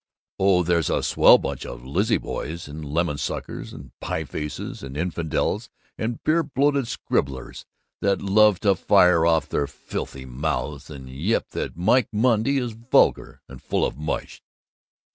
Oh, 0.39 0.63
there's 0.63 0.89
a 0.89 1.03
swell 1.03 1.37
bunch 1.37 1.63
of 1.63 1.85
Lizzie 1.85 2.17
boys 2.17 2.67
and 2.67 2.83
lemon 2.83 3.19
suckers 3.19 3.71
and 3.71 3.91
pie 3.99 4.23
faces 4.23 4.81
and 4.81 4.97
infidels 4.97 5.69
and 5.95 6.23
beer 6.23 6.41
bloated 6.41 6.87
scribblers 6.87 7.67
that 7.99 8.19
love 8.19 8.59
to 8.61 8.73
fire 8.73 9.27
off 9.27 9.47
their 9.47 9.67
filthy 9.67 10.25
mouths 10.25 10.89
and 10.89 11.07
yip 11.07 11.51
that 11.51 11.77
Mike 11.77 12.07
Monday 12.11 12.57
is 12.57 12.71
vulgar 12.71 13.43
and 13.47 13.61
full 13.61 13.85
of 13.85 13.95
mush. 13.95 14.41